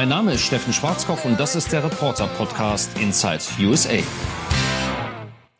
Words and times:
Mein 0.00 0.08
Name 0.08 0.32
ist 0.32 0.46
Steffen 0.46 0.72
Schwarzkopf 0.72 1.26
und 1.26 1.38
das 1.38 1.54
ist 1.54 1.72
der 1.72 1.84
Reporter-Podcast 1.84 2.98
Inside 2.98 3.42
USA. 3.60 3.98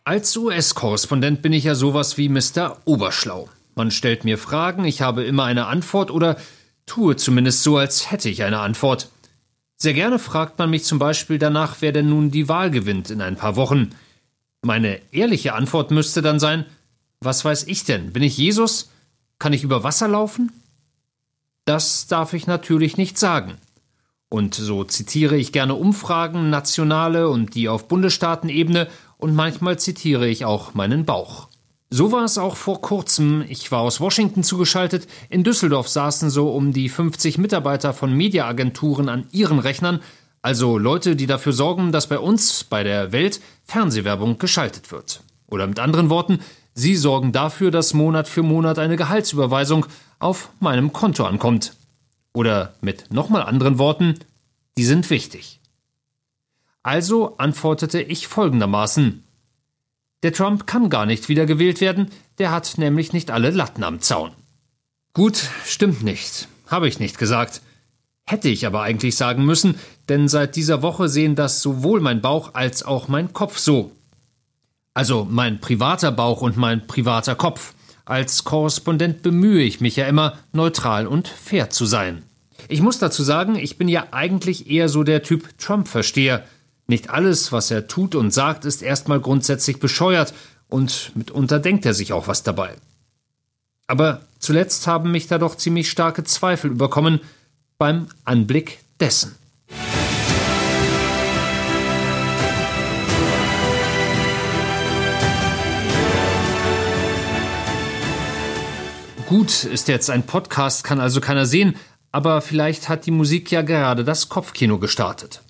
Als 0.04 0.34
US-Korrespondent 0.34 1.42
bin 1.42 1.52
ich 1.52 1.64
ja 1.64 1.74
sowas 1.74 2.16
wie 2.16 2.30
Mr. 2.30 2.79
Oberschlau. 2.87 3.50
Man 3.74 3.90
stellt 3.90 4.24
mir 4.24 4.38
Fragen, 4.38 4.87
ich 4.87 5.03
habe 5.03 5.24
immer 5.24 5.45
eine 5.45 5.66
Antwort 5.66 6.11
oder 6.11 6.38
tue 6.87 7.16
zumindest 7.16 7.62
so, 7.62 7.76
als 7.76 8.10
hätte 8.10 8.30
ich 8.30 8.42
eine 8.42 8.60
Antwort. 8.60 9.10
Sehr 9.76 9.92
gerne 9.92 10.18
fragt 10.18 10.58
man 10.58 10.70
mich 10.70 10.84
zum 10.84 10.98
Beispiel 10.98 11.38
danach, 11.38 11.76
wer 11.80 11.92
denn 11.92 12.08
nun 12.08 12.30
die 12.30 12.48
Wahl 12.48 12.70
gewinnt 12.70 13.10
in 13.10 13.20
ein 13.20 13.36
paar 13.36 13.56
Wochen. 13.56 13.90
Meine 14.62 15.02
ehrliche 15.12 15.52
Antwort 15.52 15.90
müsste 15.90 16.22
dann 16.22 16.41
sein, 16.41 16.64
was 17.20 17.45
weiß 17.45 17.64
ich 17.64 17.84
denn? 17.84 18.14
Bin 18.14 18.22
ich 18.22 18.38
Jesus? 18.38 18.88
Kann 19.38 19.52
ich 19.52 19.64
über 19.64 19.84
Wasser 19.84 20.09
laufen? 20.09 20.50
Das 21.66 22.06
darf 22.06 22.32
ich 22.32 22.46
natürlich 22.46 22.96
nicht 22.96 23.18
sagen. 23.18 23.59
Und 24.30 24.54
so 24.54 24.84
zitiere 24.84 25.36
ich 25.36 25.52
gerne 25.52 25.74
Umfragen, 25.74 26.48
nationale 26.48 27.28
und 27.28 27.54
die 27.54 27.68
auf 27.68 27.88
Bundesstaatenebene, 27.88 28.88
und 29.18 29.34
manchmal 29.34 29.78
zitiere 29.78 30.26
ich 30.28 30.46
auch 30.46 30.72
meinen 30.72 31.04
Bauch. 31.04 31.48
So 31.90 32.12
war 32.12 32.24
es 32.24 32.38
auch 32.38 32.56
vor 32.56 32.80
kurzem. 32.80 33.44
Ich 33.48 33.70
war 33.72 33.80
aus 33.80 34.00
Washington 34.00 34.44
zugeschaltet. 34.44 35.08
In 35.28 35.42
Düsseldorf 35.42 35.88
saßen 35.88 36.30
so 36.30 36.50
um 36.50 36.72
die 36.72 36.88
50 36.88 37.36
Mitarbeiter 37.36 37.92
von 37.92 38.16
Mediaagenturen 38.16 39.08
an 39.08 39.26
ihren 39.32 39.58
Rechnern, 39.58 40.00
also 40.42 40.78
Leute, 40.78 41.16
die 41.16 41.26
dafür 41.26 41.52
sorgen, 41.52 41.92
dass 41.92 42.06
bei 42.06 42.18
uns, 42.18 42.64
bei 42.64 42.84
der 42.84 43.12
Welt, 43.12 43.40
Fernsehwerbung 43.64 44.38
geschaltet 44.38 44.90
wird. 44.92 45.22
Oder 45.48 45.66
mit 45.66 45.80
anderen 45.80 46.08
Worten, 46.08 46.38
sie 46.72 46.94
sorgen 46.94 47.32
dafür, 47.32 47.70
dass 47.70 47.92
Monat 47.92 48.28
für 48.28 48.42
Monat 48.42 48.78
eine 48.78 48.96
Gehaltsüberweisung 48.96 49.86
auf 50.20 50.50
meinem 50.60 50.92
Konto 50.92 51.24
ankommt. 51.24 51.74
Oder 52.32 52.74
mit 52.80 53.12
nochmal 53.12 53.42
anderen 53.42 53.78
Worten, 53.78 54.14
die 54.76 54.84
sind 54.84 55.10
wichtig. 55.10 55.60
Also 56.82 57.37
antwortete 57.37 58.00
ich 58.00 58.26
folgendermaßen. 58.28 59.24
Der 60.22 60.32
Trump 60.32 60.66
kann 60.66 60.90
gar 60.90 61.06
nicht 61.06 61.28
wiedergewählt 61.28 61.80
werden, 61.80 62.10
der 62.38 62.50
hat 62.50 62.78
nämlich 62.78 63.12
nicht 63.12 63.30
alle 63.30 63.50
Latten 63.50 63.84
am 63.84 64.00
Zaun. 64.00 64.33
Gut, 65.12 65.48
stimmt 65.64 66.03
nicht, 66.03 66.48
habe 66.67 66.89
ich 66.89 67.00
nicht 67.00 67.19
gesagt. 67.19 67.62
Hätte 68.27 68.48
ich 68.48 68.65
aber 68.65 68.83
eigentlich 68.83 69.17
sagen 69.17 69.44
müssen, 69.44 69.75
denn 70.09 70.28
seit 70.28 70.55
dieser 70.56 70.83
Woche 70.83 71.09
sehen 71.09 71.34
das 71.34 71.62
sowohl 71.62 72.00
mein 72.00 72.20
Bauch 72.20 72.55
als 72.55 72.83
auch 72.83 73.09
mein 73.09 73.33
Kopf 73.33 73.59
so. 73.59 73.92
Also 74.94 75.27
mein 75.28 75.61
privater 75.61 76.12
Bauch 76.12 76.42
und 76.42 76.56
mein 76.56 76.87
privater 76.87 77.34
Kopf. 77.34 77.75
Als 78.11 78.42
Korrespondent 78.42 79.22
bemühe 79.22 79.62
ich 79.62 79.80
mich 79.80 79.94
ja 79.94 80.08
immer, 80.08 80.36
neutral 80.50 81.06
und 81.06 81.28
fair 81.28 81.70
zu 81.70 81.86
sein. 81.86 82.25
Ich 82.66 82.83
muss 82.83 82.98
dazu 82.98 83.22
sagen, 83.22 83.55
ich 83.55 83.78
bin 83.78 83.86
ja 83.86 84.08
eigentlich 84.11 84.69
eher 84.69 84.89
so 84.89 85.05
der 85.05 85.22
Typ 85.22 85.56
Trump-Versteher. 85.58 86.44
Nicht 86.88 87.11
alles, 87.11 87.53
was 87.53 87.70
er 87.70 87.86
tut 87.86 88.16
und 88.16 88.33
sagt, 88.33 88.64
ist 88.64 88.83
erstmal 88.83 89.20
grundsätzlich 89.20 89.78
bescheuert 89.78 90.34
und 90.69 91.12
mitunter 91.14 91.61
denkt 91.61 91.86
er 91.86 91.94
sich 91.94 92.12
auch 92.12 92.27
was 92.27 92.42
dabei. 92.42 92.75
Aber 93.86 94.22
zuletzt 94.41 94.88
haben 94.88 95.12
mich 95.12 95.28
da 95.28 95.38
doch 95.38 95.55
ziemlich 95.55 95.88
starke 95.88 96.25
Zweifel 96.25 96.72
überkommen 96.72 97.20
beim 97.78 98.08
Anblick 98.25 98.81
dessen. 98.98 99.36
Gut, 109.31 109.62
ist 109.62 109.86
jetzt 109.86 110.11
ein 110.11 110.25
Podcast, 110.25 110.83
kann 110.83 110.98
also 110.98 111.20
keiner 111.20 111.47
sehen, 111.47 111.77
aber 112.11 112.41
vielleicht 112.41 112.89
hat 112.89 113.06
die 113.06 113.12
Musik 113.12 113.53
ja 113.53 113.62
gerade 113.62 114.03
das 114.03 114.28
Kopfkino 114.28 114.78
gestartet. 114.78 115.41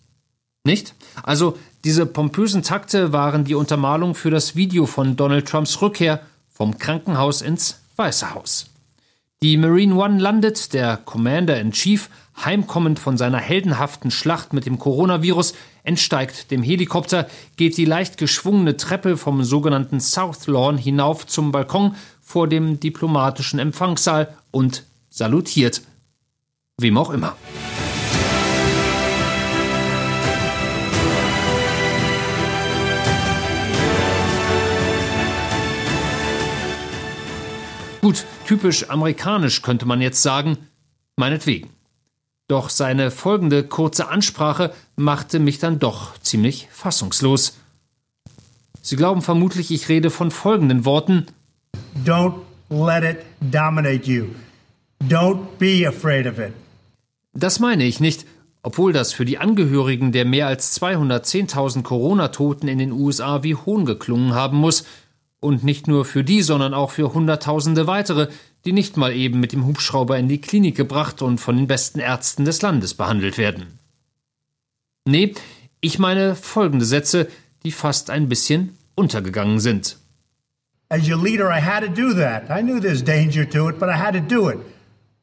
Nicht? 0.65 0.95
Also, 1.23 1.57
diese 1.83 2.05
pompösen 2.05 2.63
Takte 2.63 3.15
waren 3.15 3.47
die 3.47 3.55
Untermalung 3.55 4.15
für 4.15 4.29
das 4.29 4.55
Video 4.55 4.85
von 4.85 5.17
Donald 5.17 5.49
Trumps 5.49 5.81
Rückkehr 5.81 6.21
vom 6.51 6.77
Krankenhaus 6.77 7.41
ins 7.41 7.81
Weiße 7.97 8.35
Haus. 8.35 8.67
Die 9.43 9.57
Marine 9.57 9.95
One 9.95 10.19
landet, 10.19 10.75
der 10.75 10.99
Commander 10.99 11.59
in 11.59 11.73
Chief, 11.73 12.11
heimkommend 12.45 12.99
von 12.99 13.17
seiner 13.17 13.39
heldenhaften 13.39 14.11
Schlacht 14.11 14.53
mit 14.53 14.67
dem 14.67 14.79
Coronavirus, 14.79 15.55
entsteigt 15.85 16.51
dem 16.51 16.63
Helikopter, 16.63 17.29
geht 17.57 17.79
die 17.79 17.87
leicht 17.87 18.19
geschwungene 18.19 18.77
Treppe 18.77 19.17
vom 19.17 19.43
sogenannten 19.43 20.01
South 20.01 20.47
Lawn 20.47 20.77
hinauf 20.77 21.27
zum 21.27 21.51
Balkon 21.51 21.95
vor 22.31 22.47
dem 22.47 22.79
diplomatischen 22.79 23.59
Empfangssaal 23.59 24.33
und 24.53 24.85
salutiert. 25.09 25.83
Wem 26.79 26.97
auch 26.97 27.11
immer. 27.11 27.37
Gut, 38.01 38.25
typisch 38.47 38.89
amerikanisch 38.89 39.63
könnte 39.63 39.87
man 39.87 40.01
jetzt 40.01 40.23
sagen, 40.23 40.57
meinetwegen. 41.17 41.71
Doch 42.47 42.71
seine 42.71 43.11
folgende 43.11 43.65
kurze 43.65 44.09
Ansprache 44.09 44.73
machte 44.95 45.41
mich 45.41 45.59
dann 45.59 45.81
doch 45.81 46.17
ziemlich 46.21 46.69
fassungslos. 46.71 47.59
Sie 48.83 48.95
glauben 48.95 49.21
vermutlich, 49.21 49.73
ich 49.73 49.89
rede 49.89 50.11
von 50.11 50.31
folgenden 50.31 50.85
Worten 50.85 51.27
Don't 52.05 52.45
let 52.71 53.03
it 53.03 53.25
dominate 53.41 54.07
you. 54.07 54.29
Don't 55.03 55.59
be 55.59 55.87
afraid 55.87 56.27
of 56.27 56.39
it. 56.39 56.53
Das 57.33 57.61
meine 57.61 57.85
ich 57.85 58.01
nicht, 58.01 58.27
obwohl 58.63 58.93
das 58.93 59.13
für 59.13 59.25
die 59.25 59.39
Angehörigen 59.39 60.13
der 60.13 60.25
mehr 60.25 60.47
als 60.47 60.81
210.000 60.81 61.83
Corona-Toten 61.83 62.69
in 62.69 62.79
den 62.79 62.93
USA 62.93 63.43
wie 63.43 63.55
Hohn 63.55 63.85
geklungen 63.85 64.35
haben 64.35 64.59
muss. 64.59 64.85
Und 65.41 65.65
nicht 65.65 65.89
nur 65.89 66.05
für 66.05 66.23
die, 66.23 66.43
sondern 66.43 66.75
auch 66.75 66.91
für 66.91 67.15
Hunderttausende 67.15 67.87
weitere, 67.87 68.29
die 68.67 68.73
nicht 68.73 68.97
mal 68.97 69.15
eben 69.15 69.41
mit 69.41 69.53
dem 69.53 69.67
Hubschrauber 69.67 70.19
in 70.19 70.29
die 70.29 70.41
Klinik 70.41 70.77
gebracht 70.77 71.23
und 71.23 71.39
von 71.39 71.57
den 71.57 71.67
besten 71.67 71.99
Ärzten 71.99 72.45
des 72.45 72.61
Landes 72.61 72.95
behandelt 72.95 73.39
werden. 73.39 73.79
Nee, 75.07 75.35
ich 75.81 75.99
meine 75.99 76.35
folgende 76.35 76.85
Sätze, 76.85 77.29
die 77.65 77.73
fast 77.73 78.11
ein 78.11 78.29
bisschen 78.29 78.77
untergegangen 78.95 79.61
sind. 79.61 79.97
As 80.91 81.07
your 81.07 81.19
leader, 81.19 81.51
I 81.53 81.61
had 81.61 81.81
to 81.81 81.89
do 81.89 82.15
that. 82.15 82.51
I 82.51 82.63
knew 82.63 82.81
there's 82.81 83.03
danger 83.03 83.45
to 83.45 83.69
it, 83.69 83.79
but 83.79 83.89
I 83.89 83.97
had 83.97 84.15
to 84.15 84.21
do 84.21 84.49
it. 84.49 84.59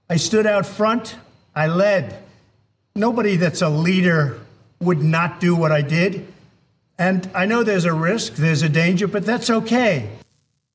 I 0.10 0.18
stood 0.18 0.46
out 0.46 0.66
front. 0.66 1.18
I 1.54 1.68
led. 1.68 2.16
Nobody 2.96 3.36
that's 3.36 3.62
a 3.62 3.70
leader 3.70 4.40
would 4.80 5.04
not 5.04 5.42
do 5.42 5.56
what 5.56 5.72
I 5.72 5.82
did. 5.82 6.26
And 6.98 7.30
I 7.36 7.46
know 7.46 7.64
there's 7.64 7.86
a 7.86 7.94
risk, 7.94 8.36
there's 8.36 8.64
a 8.64 8.70
danger, 8.70 9.08
but 9.08 9.26
that's 9.26 9.50
okay. 9.50 10.10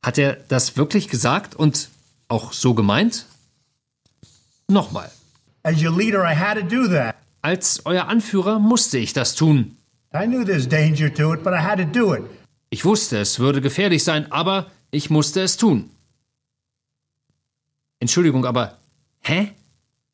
Hat 0.05 0.19
er 0.19 0.37
das 0.49 0.77
wirklich 0.77 1.09
gesagt 1.09 1.55
und 1.55 1.89
auch 2.29 2.53
so 2.53 2.75
gemeint? 2.75 3.27
Nochmal. 4.69 5.11
As 5.65 5.83
your 5.83 5.93
leader, 5.93 6.25
I 6.25 6.35
had 6.35 6.55
to 6.55 6.63
do 6.63 6.89
that. 6.89 7.17
Als 7.41 7.81
euer 7.87 8.09
Anführer 8.09 8.59
musste 8.59 8.99
ich 8.99 9.13
das 9.13 9.35
tun. 9.35 9.77
I 10.15 10.27
knew 10.27 10.45
there's 10.45 10.67
danger 10.69 11.13
to 11.15 11.33
it, 11.33 11.43
but 11.43 11.55
I 11.55 11.63
had 11.63 11.79
to 11.79 11.85
do 11.85 12.13
it. 12.13 12.23
Ich 12.71 12.85
wusste, 12.85 13.19
es 13.19 13.39
würde 13.39 13.61
gefährlich 13.61 14.05
sein, 14.05 14.31
aber 14.31 14.71
ich 14.93 15.11
musste 15.11 15.41
es 15.41 15.57
tun. 15.57 15.91
Entschuldigung, 17.99 18.45
aber 18.47 18.79
hä? 19.23 19.51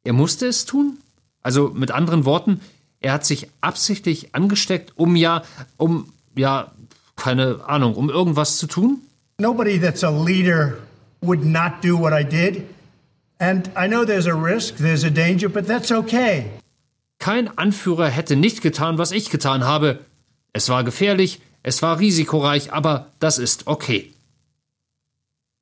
Er 0.04 0.12
musste 0.14 0.46
es 0.46 0.64
tun? 0.64 0.98
Also 1.42 1.68
mit 1.68 1.90
anderen 1.90 2.24
Worten, 2.24 2.60
er 3.00 3.12
hat 3.12 3.26
sich 3.26 3.48
absichtlich 3.60 4.34
angesteckt, 4.34 4.92
um 4.96 5.16
ja, 5.16 5.42
um 5.76 6.12
ja, 6.34 6.72
keine 7.16 7.60
Ahnung, 7.66 7.94
um 7.94 8.08
irgendwas 8.08 8.56
zu 8.56 8.66
tun? 8.66 9.02
Nobody 9.38 9.78
that's 9.78 10.02
a 10.04 10.10
leader 10.10 10.78
would 11.20 11.44
not 11.44 11.82
do 11.82 11.98
what 11.98 12.12
I 12.12 12.24
did. 12.24 12.62
And 13.38 13.68
I 13.76 13.86
know 13.88 14.04
there's 14.04 14.26
a 14.26 14.34
risk, 14.34 14.76
there's 14.78 15.04
a 15.04 15.10
danger, 15.10 15.48
but 15.48 15.66
that's 15.66 15.90
okay. 15.92 16.46
Kein 17.18 17.48
Anführer 17.58 18.08
hätte 18.08 18.36
nicht 18.36 18.62
getan, 18.62 18.98
was 18.98 19.12
ich 19.12 19.30
getan 19.30 19.64
habe. 19.64 20.00
Es 20.52 20.68
war 20.68 20.84
gefährlich, 20.84 21.40
es 21.62 21.82
war 21.82 21.98
risikoreich, 21.98 22.72
aber 22.72 23.06
das 23.18 23.38
ist 23.38 23.66
okay. 23.66 24.12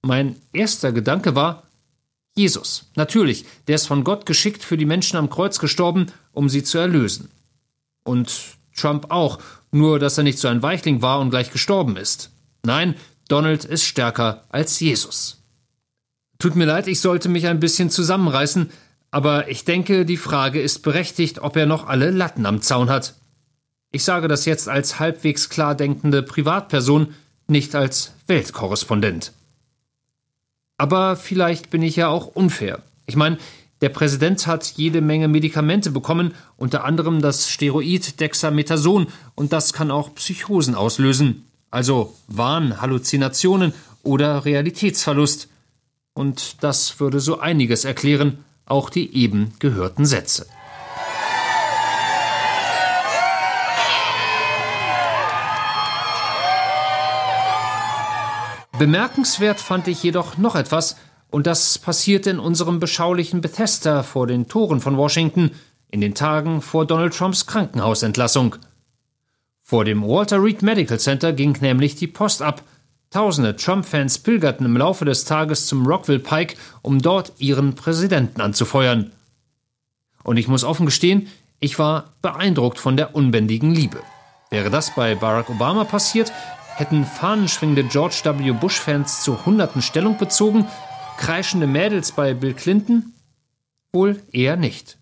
Mein 0.07 0.37
erster 0.53 0.93
Gedanke 0.93 1.35
war, 1.35 1.65
Jesus, 2.37 2.89
natürlich, 2.95 3.45
der 3.67 3.75
ist 3.75 3.89
von 3.89 4.05
Gott 4.05 4.25
geschickt 4.25 4.63
für 4.63 4.77
die 4.77 4.85
Menschen 4.85 5.17
am 5.17 5.29
Kreuz 5.29 5.59
gestorben, 5.59 6.07
um 6.31 6.49
sie 6.49 6.63
zu 6.63 6.79
erlösen. 6.79 7.29
Und 8.05 8.33
Trump 8.77 9.11
auch, 9.11 9.41
nur 9.73 9.99
dass 9.99 10.17
er 10.17 10.23
nicht 10.23 10.39
so 10.39 10.47
ein 10.47 10.63
Weichling 10.63 11.03
war 11.03 11.19
und 11.19 11.31
gleich 11.31 11.51
gestorben 11.51 11.97
ist. 11.97 12.31
Nein, 12.63 12.95
Donald 13.27 13.65
ist 13.65 13.83
stärker 13.83 14.45
als 14.49 14.79
Jesus. 14.79 15.43
Tut 16.39 16.55
mir 16.55 16.67
leid, 16.67 16.87
ich 16.87 17.01
sollte 17.01 17.29
mich 17.29 17.49
ein 17.49 17.59
bisschen 17.59 17.91
zusammenreißen, 17.91 18.71
aber 19.11 19.49
ich 19.49 19.65
denke, 19.65 20.05
die 20.05 20.19
Frage 20.19 20.61
ist 20.61 20.85
berechtigt, 20.85 21.41
ob 21.41 21.57
er 21.57 21.67
noch 21.67 21.89
alle 21.89 22.11
Latten 22.11 22.47
am 22.47 22.61
Zaun 22.61 22.91
hat. 22.91 23.15
Ich 23.91 24.05
sage 24.05 24.29
das 24.29 24.45
jetzt 24.45 24.69
als 24.69 25.01
halbwegs 25.01 25.49
klar 25.49 25.75
denkende 25.75 26.23
Privatperson, 26.23 27.13
nicht 27.49 27.75
als 27.75 28.13
Weltkorrespondent. 28.29 29.33
Aber 30.79 31.17
vielleicht 31.17 31.71
bin 31.71 31.83
ich 31.83 31.97
ja 31.97 32.09
auch 32.09 32.27
unfair. 32.27 32.83
Ich 33.07 33.17
meine, 33.17 33.39
Der 33.83 33.91
Präsident 33.91 34.47
hat 34.47 34.73
jede 34.77 35.03
Menge 35.03 35.29
Medikamente 35.29 35.91
bekommen, 35.91 36.35
unter 36.57 36.85
anderem 36.85 37.21
das 37.21 37.51
Steroid 37.51 38.21
Dexamethason, 38.21 39.09
und 39.35 39.53
das 39.53 39.75
kann 39.75 39.91
auch 39.91 40.15
Psychosen 40.15 40.75
auslösen, 40.75 41.45
also 41.71 42.15
Wahn, 42.27 42.81
Halluzinationen 42.81 43.75
oder 44.03 44.47
Realitätsverlust. 44.47 45.49
Und 46.15 46.63
das 46.63 47.01
würde 47.01 47.21
so 47.21 47.39
einiges 47.39 47.85
erklären, 47.85 48.39
auch 48.65 48.89
die 48.89 49.15
eben 49.15 49.53
gehörten 49.59 50.07
Sätze. 50.07 50.47
Bemerkenswert 58.79 59.59
fand 59.59 59.89
ich 59.89 60.03
jedoch 60.03 60.37
noch 60.37 60.55
etwas, 60.55 60.97
und 61.31 61.47
das 61.47 61.79
passierte 61.79 62.31
in 62.31 62.39
unserem 62.39 62.79
beschaulichen 62.79 63.41
Bethesda 63.41 64.03
vor 64.03 64.27
den 64.27 64.49
Toren 64.49 64.81
von 64.81 64.97
Washington 64.99 65.51
in 65.91 66.03
den 66.03 66.15
Tagen 66.15 66.61
vor 66.61 66.87
Donald 66.87 67.15
Trumps 67.15 67.47
Krankenhausentlassung. 67.47 68.57
Vor 69.63 69.85
dem 69.85 70.07
Walter 70.07 70.43
Reed 70.43 70.63
Medical 70.63 71.01
Center 71.01 71.33
ging 71.33 71.57
nämlich 71.61 71.97
die 71.97 72.07
Post 72.07 72.43
ab. 72.43 72.63
Tausende 73.11 73.57
Trump-Fans 73.57 74.19
pilgerten 74.19 74.67
im 74.67 74.77
Laufe 74.77 75.05
des 75.07 75.25
Tages 75.25 75.67
zum 75.67 75.87
Rockville 75.87 76.19
Pike, 76.19 76.57
um 76.83 77.01
dort 77.01 77.33
ihren 77.39 77.75
Präsidenten 77.75 78.43
anzufeuern. 78.43 79.11
Und 80.23 80.37
ich 80.37 80.49
muss 80.49 80.65
offen 80.65 80.87
gestehen, 80.87 81.29
ich 81.61 81.79
war 81.79 82.13
beeindruckt 82.21 82.79
von 82.79 82.97
der 82.97 83.15
unbändigen 83.15 83.71
Liebe. 83.71 84.03
Wäre 84.51 84.71
das 84.71 84.95
bei 84.95 85.15
Barack 85.15 85.51
Obama 85.51 85.85
passiert, 85.85 86.31
hätten 86.77 87.05
fahnenschwingende 87.05 87.85
George 87.85 88.21
W. 88.25 88.53
Bush-Fans 88.53 89.23
zu 89.23 89.45
Hunderten 89.47 89.83
Stellung 89.83 90.19
bezogen, 90.19 90.67
kreischende 91.17 91.67
Mädels 91.67 92.13
bei 92.13 92.35
Bill 92.35 92.55
Clinton? 92.55 93.15
Wohl 93.93 94.23
eher 94.31 94.57
nicht. 94.57 94.99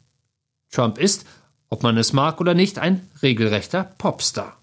Trump 0.71 0.99
ist, 0.99 1.27
ob 1.69 1.83
man 1.83 1.97
es 1.99 2.13
mag 2.13 2.41
oder 2.41 2.55
nicht, 2.55 2.79
ein 2.79 3.09
regelrechter 3.23 3.85
Popstar. 3.99 4.57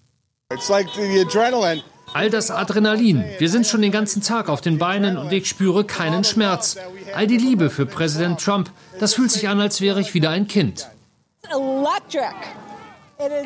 All 2.14 2.30
das 2.30 2.52
Adrenalin, 2.52 3.24
wir 3.38 3.50
sind 3.50 3.68
schon 3.68 3.82
den 3.82 3.92
ganzen 3.92 4.22
Tag 4.22 4.50
auf 4.50 4.60
den 4.60 4.78
Beinen 4.78 5.18
und 5.18 5.32
ich 5.32 5.48
spüre 5.48 5.86
keinen 5.86 6.24
Schmerz. 6.24 6.78
All 7.14 7.28
die 7.28 7.38
Liebe 7.38 7.70
für 7.70 7.86
Präsident 7.86 8.40
Trump, 8.42 8.70
das 9.00 9.14
fühlt 9.14 9.32
sich 9.32 9.48
an, 9.48 9.62
als 9.62 9.80
wäre 9.80 10.02
ich 10.02 10.14
wieder 10.14 10.30
ein 10.30 10.48
Kind. 10.48 10.90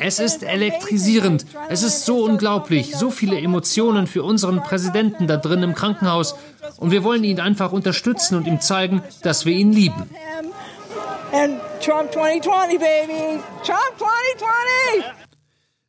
Es 0.00 0.18
ist 0.18 0.42
elektrisierend. 0.42 1.46
Es 1.68 1.82
ist 1.82 2.04
so 2.04 2.24
unglaublich. 2.24 2.94
So 2.96 3.10
viele 3.10 3.38
Emotionen 3.40 4.06
für 4.06 4.22
unseren 4.22 4.62
Präsidenten 4.62 5.26
da 5.26 5.36
drin 5.36 5.62
im 5.62 5.74
Krankenhaus. 5.74 6.34
Und 6.78 6.90
wir 6.90 7.04
wollen 7.04 7.24
ihn 7.24 7.40
einfach 7.40 7.72
unterstützen 7.72 8.36
und 8.36 8.46
ihm 8.46 8.60
zeigen, 8.60 9.02
dass 9.22 9.46
wir 9.46 9.54
ihn 9.54 9.72
lieben. 9.72 10.10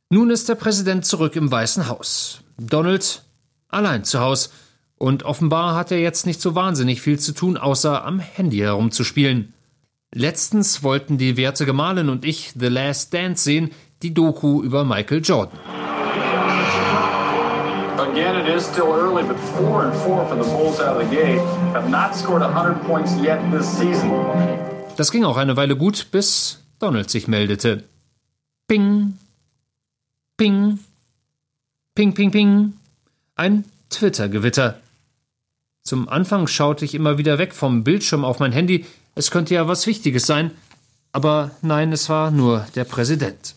Nun 0.10 0.30
ist 0.30 0.50
der 0.50 0.56
Präsident 0.56 1.06
zurück 1.06 1.36
im 1.36 1.52
Weißen 1.52 1.88
Haus. 1.88 2.42
Donald 2.58 3.24
allein 3.70 4.04
zu 4.04 4.20
Hause. 4.20 4.50
Und 4.98 5.24
offenbar 5.24 5.76
hat 5.76 5.92
er 5.92 6.00
jetzt 6.00 6.26
nicht 6.26 6.42
so 6.42 6.56
wahnsinnig 6.56 7.02
viel 7.02 7.20
zu 7.20 7.34
tun, 7.34 7.58
außer 7.58 8.04
am 8.04 8.20
Handy 8.20 8.58
herumzuspielen. 8.58 9.54
Letztens 10.14 10.84
wollten 10.84 11.18
die 11.18 11.36
werte 11.36 11.66
Gemahlin 11.66 12.10
und 12.10 12.24
ich 12.24 12.54
The 12.58 12.68
Last 12.68 13.14
Dance 13.14 13.44
sehen, 13.44 13.72
die 14.02 14.14
Doku 14.14 14.64
über 14.64 14.86
Michael 14.86 15.22
Jordan. 15.22 15.60
Again, 18.00 18.36
it 18.38 18.48
is 18.48 18.66
still 18.66 18.94
early, 18.94 19.24
but 19.24 19.38
four 19.38 19.84
and 19.84 19.94
four 19.94 20.26
for 20.28 20.36
the 20.36 20.50
Bulls 20.50 20.80
out 20.80 20.96
of 20.96 21.04
the 21.04 21.16
gate 21.16 21.42
have 21.74 21.90
not 21.90 22.16
scored 22.16 22.42
100 22.42 22.82
points 22.86 23.16
yet 23.22 23.40
this 23.52 23.66
season. 23.78 24.12
Das 24.96 25.12
ging 25.12 25.26
auch 25.26 25.38
eine 25.38 25.58
Weile 25.58 25.76
gut, 25.76 26.08
bis 26.12 26.64
Donald 26.80 27.10
sich 27.10 27.28
meldete. 27.28 27.84
Ping, 28.68 29.18
ping, 30.38 30.80
ping, 31.96 32.14
ping, 32.14 32.32
ping. 32.32 32.74
Ein 33.36 33.66
Twitter-Gewitter. 33.90 34.80
Zum 35.84 36.10
Anfang 36.10 36.48
schaute 36.48 36.86
ich 36.86 36.96
immer 36.96 37.18
wieder 37.18 37.38
weg 37.38 37.54
vom 37.54 37.84
Bildschirm 37.84 38.26
auf 38.26 38.40
mein 38.40 38.52
Handy. 38.52 38.86
Es 39.18 39.32
könnte 39.32 39.56
ja 39.56 39.68
was 39.68 39.88
Wichtiges 39.88 40.28
sein. 40.28 40.52
Aber 41.12 41.52
nein, 41.64 41.92
es 41.92 42.08
war 42.10 42.30
nur 42.30 42.68
der 42.76 42.84
Präsident. 42.84 43.56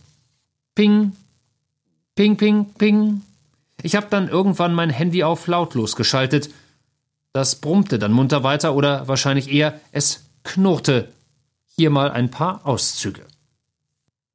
Ping, 0.75 1.13
ping, 2.15 2.39
ping, 2.39 2.65
ping. 2.79 3.23
Ich 3.83 3.95
habe 3.95 4.07
dann 4.09 4.29
irgendwann 4.29 4.73
mein 4.73 4.89
Handy 4.89 5.23
auf 5.23 5.47
lautlos 5.47 5.97
geschaltet. 5.97 6.49
Das 7.35 7.57
brummte 7.57 7.99
dann 7.99 8.13
munter 8.13 8.43
weiter 8.43 8.75
oder 8.75 9.07
wahrscheinlich 9.07 9.51
eher 9.51 9.79
es 9.93 10.25
knurrte. 10.45 11.13
Hier 11.77 11.91
mal 11.91 12.11
ein 12.11 12.31
paar 12.31 12.67
Auszüge. 12.67 13.27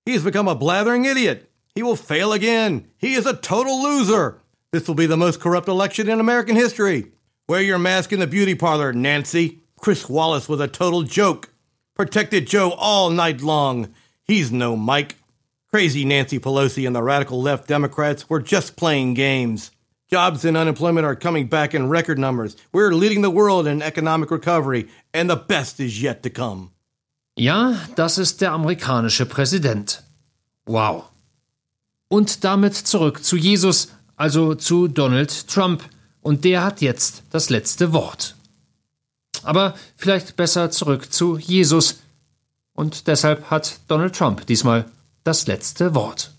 He's 0.08 0.24
become 0.24 0.50
a 0.50 0.54
blathering 0.54 1.06
idiot. 1.06 1.40
He 1.74 1.82
will 1.82 1.98
fail 1.98 2.32
again. 2.34 2.86
He 2.98 3.16
is 3.16 3.26
a 3.26 3.34
total 3.34 3.82
loser. 3.82 4.42
This 4.72 4.88
will 4.88 4.96
be 4.96 5.08
the 5.08 5.18
most 5.18 5.40
corrupt 5.40 5.68
election 5.68 6.08
in 6.08 6.20
American 6.20 6.56
history. 6.56 7.12
Wear 7.48 7.62
your 7.62 7.80
mask 7.80 8.12
in 8.12 8.20
the 8.20 8.28
beauty 8.28 8.54
parlor, 8.54 8.94
Nancy. 8.94 9.65
Chris 9.86 10.10
Wallace 10.10 10.50
was 10.50 10.60
a 10.60 10.68
total 10.68 11.04
joke. 11.04 11.50
Protected 11.94 12.48
Joe 12.48 12.72
all 12.72 13.12
night 13.12 13.42
long. 13.42 13.94
He's 14.24 14.52
no 14.52 14.76
Mike. 14.76 15.18
Crazy 15.70 16.04
Nancy 16.04 16.40
Pelosi 16.40 16.88
and 16.88 16.96
the 16.96 17.04
radical 17.04 17.40
left 17.40 17.68
Democrats 17.68 18.28
were 18.28 18.42
just 18.42 18.76
playing 18.78 19.14
games. 19.14 19.70
Jobs 20.10 20.44
and 20.44 20.58
unemployment 20.58 21.06
are 21.06 21.16
coming 21.16 21.46
back 21.46 21.76
in 21.76 21.88
record 21.88 22.18
numbers. 22.18 22.58
We're 22.74 22.96
leading 22.96 23.22
the 23.22 23.30
world 23.30 23.68
in 23.68 23.84
economic 23.84 24.32
recovery, 24.32 24.88
and 25.14 25.30
the 25.30 25.36
best 25.36 25.80
is 25.80 26.02
yet 26.02 26.24
to 26.24 26.32
come. 26.32 26.72
Ja, 27.36 27.76
das 27.96 28.18
ist 28.18 28.42
der 28.42 28.54
amerikanische 28.54 29.28
Präsident. 29.28 30.02
Wow. 30.66 31.12
Und 32.08 32.44
damit 32.44 32.74
zurück 32.74 33.24
zu 33.24 33.38
Jesus, 33.38 33.90
also 34.18 34.56
zu 34.56 34.88
Donald 34.88 35.48
Trump. 35.48 35.84
Und 36.24 36.44
der 36.44 36.64
hat 36.64 36.82
jetzt 36.82 37.22
das 37.30 37.52
letzte 37.52 37.94
Wort. 37.94 38.36
Aber 39.46 39.76
vielleicht 39.96 40.36
besser 40.36 40.72
zurück 40.72 41.12
zu 41.12 41.38
Jesus. 41.38 42.02
Und 42.76 43.08
deshalb 43.08 43.50
hat 43.50 43.80
Donald 43.88 44.16
Trump 44.16 44.46
diesmal 44.46 44.86
das 45.24 45.48
letzte 45.48 45.96
Wort. 45.96 46.32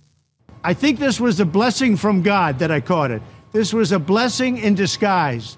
I 0.68 0.74
think 0.74 0.98
this 0.98 1.20
was 1.20 1.40
a 1.40 1.44
blessing 1.44 1.96
from 1.96 2.22
God 2.22 2.58
that 2.58 2.70
I 2.70 2.80
caught 2.80 3.10
it. 3.10 3.22
This 3.52 3.72
was 3.72 3.92
a 3.92 3.98
blessing 3.98 4.56
in 4.56 4.74
disguise. 4.74 5.56